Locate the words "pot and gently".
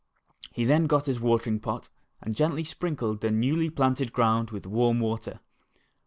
1.59-2.63